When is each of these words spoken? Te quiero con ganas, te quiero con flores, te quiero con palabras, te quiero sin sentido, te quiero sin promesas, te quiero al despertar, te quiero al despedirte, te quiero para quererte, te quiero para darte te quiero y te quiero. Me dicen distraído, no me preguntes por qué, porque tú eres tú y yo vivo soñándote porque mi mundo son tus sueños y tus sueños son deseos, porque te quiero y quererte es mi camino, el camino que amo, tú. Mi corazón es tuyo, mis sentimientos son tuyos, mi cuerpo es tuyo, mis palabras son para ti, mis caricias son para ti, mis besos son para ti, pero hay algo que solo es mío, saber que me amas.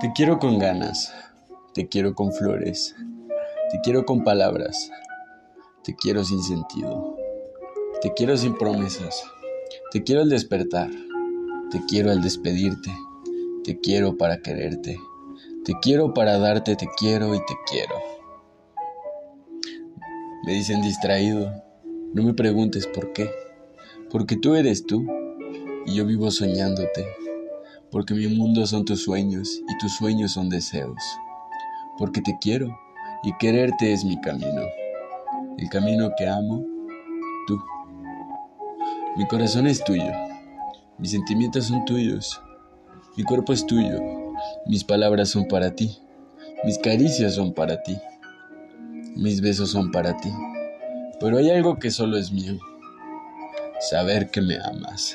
Te 0.00 0.12
quiero 0.12 0.38
con 0.38 0.58
ganas, 0.58 1.14
te 1.74 1.88
quiero 1.88 2.14
con 2.14 2.32
flores, 2.32 2.96
te 3.70 3.80
quiero 3.82 4.04
con 4.04 4.24
palabras, 4.24 4.90
te 5.84 5.94
quiero 5.94 6.24
sin 6.24 6.42
sentido, 6.42 7.16
te 8.00 8.12
quiero 8.12 8.36
sin 8.36 8.58
promesas, 8.58 9.22
te 9.92 10.02
quiero 10.02 10.22
al 10.22 10.28
despertar, 10.28 10.90
te 11.70 11.80
quiero 11.86 12.10
al 12.10 12.20
despedirte, 12.20 12.90
te 13.64 13.78
quiero 13.78 14.16
para 14.16 14.38
quererte, 14.38 14.98
te 15.64 15.74
quiero 15.80 16.12
para 16.12 16.38
darte 16.38 16.74
te 16.74 16.88
quiero 16.98 17.34
y 17.34 17.38
te 17.38 17.54
quiero. 17.70 17.94
Me 20.44 20.54
dicen 20.54 20.82
distraído, 20.82 21.52
no 22.12 22.24
me 22.24 22.34
preguntes 22.34 22.88
por 22.88 23.12
qué, 23.12 23.30
porque 24.10 24.36
tú 24.36 24.56
eres 24.56 24.84
tú 24.84 25.06
y 25.86 25.94
yo 25.94 26.04
vivo 26.04 26.30
soñándote 26.32 27.21
porque 27.92 28.14
mi 28.14 28.26
mundo 28.26 28.66
son 28.66 28.86
tus 28.86 29.02
sueños 29.02 29.60
y 29.68 29.78
tus 29.78 29.92
sueños 29.92 30.32
son 30.32 30.48
deseos, 30.48 30.96
porque 31.98 32.22
te 32.22 32.38
quiero 32.40 32.74
y 33.22 33.36
quererte 33.36 33.92
es 33.92 34.02
mi 34.02 34.18
camino, 34.18 34.62
el 35.58 35.68
camino 35.68 36.10
que 36.16 36.26
amo, 36.26 36.64
tú. 37.46 37.60
Mi 39.16 39.26
corazón 39.28 39.66
es 39.66 39.84
tuyo, 39.84 40.10
mis 40.96 41.10
sentimientos 41.10 41.66
son 41.66 41.84
tuyos, 41.84 42.40
mi 43.14 43.24
cuerpo 43.24 43.52
es 43.52 43.66
tuyo, 43.66 44.00
mis 44.66 44.84
palabras 44.84 45.28
son 45.28 45.46
para 45.46 45.74
ti, 45.74 45.98
mis 46.64 46.78
caricias 46.78 47.34
son 47.34 47.52
para 47.52 47.82
ti, 47.82 47.98
mis 49.14 49.42
besos 49.42 49.70
son 49.70 49.92
para 49.92 50.16
ti, 50.16 50.32
pero 51.20 51.36
hay 51.36 51.50
algo 51.50 51.78
que 51.78 51.90
solo 51.90 52.16
es 52.16 52.32
mío, 52.32 52.58
saber 53.80 54.30
que 54.30 54.40
me 54.40 54.56
amas. 54.56 55.14